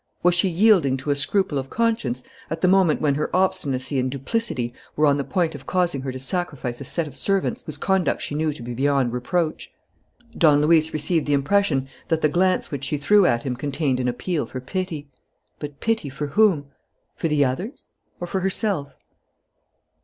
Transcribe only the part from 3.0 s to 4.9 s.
when her obstinacy and duplicity